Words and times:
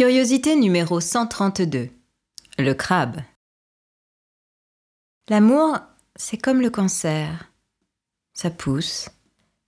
Curiosité 0.00 0.56
numéro 0.56 0.98
132. 0.98 1.90
Le 2.56 2.72
crabe. 2.72 3.20
L'amour, 5.28 5.78
c'est 6.16 6.38
comme 6.38 6.62
le 6.62 6.70
cancer. 6.70 7.52
Ça 8.32 8.48
pousse, 8.48 9.10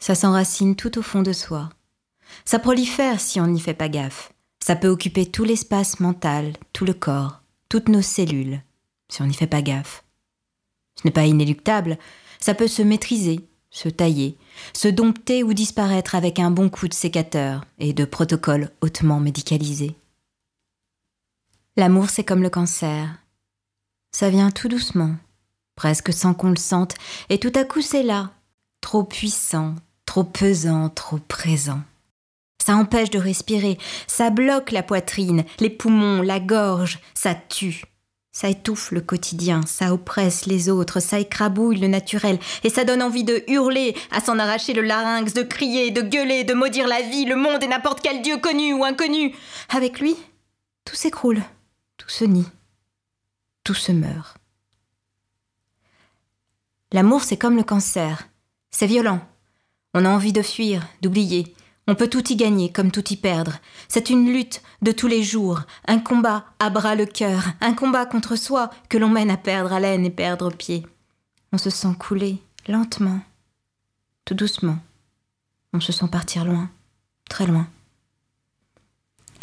ça 0.00 0.16
s'enracine 0.16 0.74
tout 0.74 0.98
au 0.98 1.02
fond 1.02 1.22
de 1.22 1.32
soi. 1.32 1.70
Ça 2.44 2.58
prolifère 2.58 3.20
si 3.20 3.40
on 3.40 3.46
n'y 3.46 3.60
fait 3.60 3.72
pas 3.72 3.88
gaffe. 3.88 4.32
Ça 4.64 4.74
peut 4.74 4.88
occuper 4.88 5.26
tout 5.26 5.44
l'espace 5.44 6.00
mental, 6.00 6.54
tout 6.72 6.84
le 6.84 6.94
corps, 6.94 7.42
toutes 7.68 7.88
nos 7.88 8.02
cellules, 8.02 8.60
si 9.08 9.22
on 9.22 9.26
n'y 9.26 9.34
fait 9.34 9.46
pas 9.46 9.62
gaffe. 9.62 10.02
Ce 10.96 11.02
n'est 11.04 11.12
pas 11.12 11.26
inéluctable, 11.26 11.98
ça 12.40 12.54
peut 12.54 12.66
se 12.66 12.82
maîtriser, 12.82 13.46
se 13.70 13.88
tailler, 13.88 14.36
se 14.72 14.88
dompter 14.88 15.44
ou 15.44 15.52
disparaître 15.52 16.16
avec 16.16 16.40
un 16.40 16.50
bon 16.50 16.68
coup 16.68 16.88
de 16.88 16.94
sécateur 16.94 17.64
et 17.78 17.92
de 17.92 18.04
protocoles 18.04 18.72
hautement 18.80 19.20
médicalisés. 19.20 19.94
L'amour, 21.78 22.08
c'est 22.08 22.24
comme 22.24 22.42
le 22.42 22.48
cancer. 22.48 23.10
Ça 24.10 24.30
vient 24.30 24.50
tout 24.50 24.68
doucement, 24.68 25.14
presque 25.74 26.10
sans 26.10 26.32
qu'on 26.32 26.48
le 26.48 26.56
sente, 26.56 26.94
et 27.28 27.38
tout 27.38 27.52
à 27.54 27.64
coup 27.64 27.82
c'est 27.82 28.02
là, 28.02 28.30
trop 28.80 29.04
puissant, 29.04 29.74
trop 30.06 30.24
pesant, 30.24 30.88
trop 30.88 31.18
présent. 31.18 31.80
Ça 32.64 32.76
empêche 32.76 33.10
de 33.10 33.18
respirer, 33.18 33.76
ça 34.06 34.30
bloque 34.30 34.70
la 34.70 34.82
poitrine, 34.82 35.44
les 35.60 35.68
poumons, 35.68 36.22
la 36.22 36.40
gorge, 36.40 36.98
ça 37.12 37.34
tue. 37.34 37.84
Ça 38.32 38.48
étouffe 38.48 38.90
le 38.90 39.02
quotidien, 39.02 39.60
ça 39.66 39.92
oppresse 39.92 40.46
les 40.46 40.70
autres, 40.70 41.00
ça 41.00 41.20
écrabouille 41.20 41.78
le 41.78 41.88
naturel, 41.88 42.38
et 42.64 42.70
ça 42.70 42.84
donne 42.84 43.02
envie 43.02 43.24
de 43.24 43.44
hurler, 43.48 43.94
à 44.10 44.22
s'en 44.22 44.38
arracher 44.38 44.72
le 44.72 44.80
larynx, 44.80 45.34
de 45.34 45.42
crier, 45.42 45.90
de 45.90 46.00
gueuler, 46.00 46.44
de 46.44 46.54
maudire 46.54 46.88
la 46.88 47.02
vie, 47.02 47.26
le 47.26 47.36
monde 47.36 47.62
et 47.62 47.68
n'importe 47.68 48.00
quel 48.00 48.22
dieu 48.22 48.38
connu 48.38 48.72
ou 48.72 48.82
inconnu. 48.82 49.34
Avec 49.68 50.00
lui, 50.00 50.16
tout 50.86 50.96
s'écroule 50.96 51.42
tout 52.06 52.12
se 52.12 52.24
nie, 52.24 52.46
tout 53.64 53.74
se 53.74 53.90
meurt. 53.90 54.38
L'amour, 56.92 57.24
c'est 57.24 57.36
comme 57.36 57.56
le 57.56 57.64
cancer. 57.64 58.28
C'est 58.70 58.86
violent. 58.86 59.26
On 59.92 60.04
a 60.04 60.08
envie 60.08 60.32
de 60.32 60.42
fuir, 60.42 60.86
d'oublier. 61.02 61.52
On 61.88 61.96
peut 61.96 62.08
tout 62.08 62.32
y 62.32 62.36
gagner 62.36 62.70
comme 62.70 62.92
tout 62.92 63.12
y 63.12 63.16
perdre. 63.16 63.58
C'est 63.88 64.08
une 64.08 64.32
lutte 64.32 64.62
de 64.82 64.92
tous 64.92 65.08
les 65.08 65.24
jours, 65.24 65.62
un 65.88 65.98
combat 65.98 66.44
à 66.60 66.70
bras 66.70 66.94
le 66.94 67.06
cœur, 67.06 67.42
un 67.60 67.74
combat 67.74 68.06
contre 68.06 68.36
soi 68.36 68.70
que 68.88 68.98
l'on 68.98 69.08
mène 69.08 69.30
à 69.30 69.36
perdre 69.36 69.72
haleine 69.72 70.04
et 70.04 70.10
perdre 70.10 70.52
pied. 70.52 70.86
On 71.52 71.58
se 71.58 71.70
sent 71.70 71.96
couler, 71.98 72.40
lentement, 72.68 73.18
tout 74.24 74.34
doucement. 74.34 74.78
On 75.72 75.80
se 75.80 75.90
sent 75.90 76.06
partir 76.06 76.44
loin, 76.44 76.70
très 77.28 77.48
loin. 77.48 77.66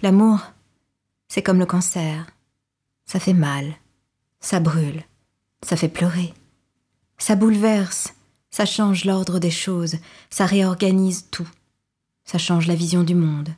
L'amour, 0.02 0.39
c'est 1.28 1.44
comme 1.44 1.59
le 1.59 1.66
cancer. 1.66 2.25
Ça 3.14 3.19
fait 3.19 3.33
mal, 3.33 3.75
ça 4.39 4.59
brûle, 4.59 5.03
ça 5.61 5.75
fait 5.75 5.88
pleurer, 5.88 6.33
ça 7.19 7.36
bouleverse, 7.36 8.16
ça 8.50 8.66
change 8.66 9.06
l'ordre 9.06 9.38
des 9.38 9.52
choses, 9.52 9.97
ça 10.31 10.47
réorganise 10.47 11.28
tout, 11.30 11.47
ça 12.25 12.39
change 12.39 12.66
la 12.66 12.73
vision 12.73 13.03
du 13.03 13.14
monde, 13.14 13.50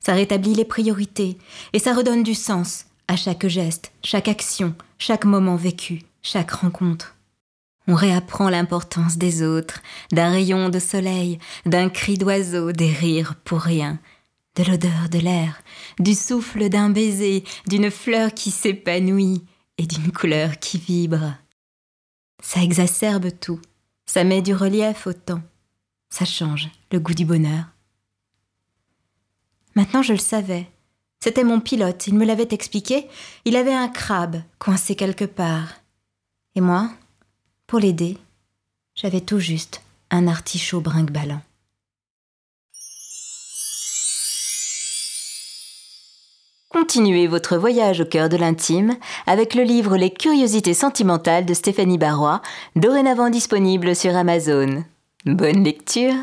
ça 0.00 0.14
rétablit 0.14 0.54
les 0.54 0.64
priorités. 0.64 1.36
Et 1.74 1.78
ça 1.78 1.92
redonne 1.92 2.22
du 2.22 2.32
sens 2.32 2.86
à 3.06 3.16
chaque 3.16 3.46
geste, 3.48 3.92
chaque 4.02 4.28
action, 4.28 4.74
chaque 4.96 5.26
moment 5.26 5.56
vécu, 5.56 6.00
chaque 6.22 6.52
rencontre. 6.52 7.14
On 7.88 7.94
réapprend 7.94 8.48
l'importance 8.48 9.18
des 9.18 9.42
autres, 9.42 9.82
d'un 10.10 10.30
rayon 10.30 10.70
de 10.70 10.78
soleil, 10.78 11.38
d'un 11.66 11.90
cri 11.90 12.16
d'oiseau, 12.16 12.72
des 12.72 12.90
rires 12.90 13.34
pour 13.44 13.60
rien, 13.60 13.98
de 14.56 14.64
l'odeur 14.64 15.08
de 15.10 15.18
l'air, 15.18 15.62
du 15.98 16.14
souffle 16.14 16.68
d'un 16.68 16.90
baiser, 16.90 17.44
d'une 17.66 17.90
fleur 17.90 18.34
qui 18.34 18.50
s'épanouit 18.50 19.44
et 19.78 19.86
d'une 19.86 20.12
couleur 20.12 20.58
qui 20.58 20.78
vibre. 20.78 21.34
Ça 22.42 22.62
exacerbe 22.62 23.28
tout, 23.40 23.60
ça 24.04 24.24
met 24.24 24.42
du 24.42 24.54
relief 24.54 25.06
au 25.06 25.12
temps, 25.12 25.42
ça 26.10 26.24
change 26.24 26.68
le 26.90 27.00
goût 27.00 27.14
du 27.14 27.24
bonheur. 27.24 27.64
Maintenant 29.74 30.02
je 30.02 30.12
le 30.12 30.18
savais. 30.18 30.68
C'était 31.20 31.44
mon 31.44 31.60
pilote, 31.60 32.08
il 32.08 32.14
me 32.14 32.24
l'avait 32.24 32.48
expliqué, 32.50 33.06
il 33.44 33.54
avait 33.54 33.72
un 33.72 33.88
crabe 33.88 34.42
coincé 34.58 34.96
quelque 34.96 35.24
part. 35.24 35.68
Et 36.56 36.60
moi, 36.60 36.90
pour 37.68 37.78
l'aider, 37.78 38.18
j'avais 38.96 39.20
tout 39.20 39.38
juste 39.38 39.82
un 40.10 40.26
artichaut 40.26 40.80
brinque-ballant. 40.80 41.40
Continuez 46.72 47.26
votre 47.26 47.58
voyage 47.58 48.00
au 48.00 48.06
cœur 48.06 48.30
de 48.30 48.38
l'intime 48.38 48.96
avec 49.26 49.54
le 49.54 49.62
livre 49.62 49.98
Les 49.98 50.10
curiosités 50.10 50.72
sentimentales 50.72 51.44
de 51.44 51.52
Stéphanie 51.52 51.98
Barrois, 51.98 52.40
dorénavant 52.76 53.28
disponible 53.28 53.94
sur 53.94 54.16
Amazon. 54.16 54.82
Bonne 55.26 55.64
lecture 55.64 56.14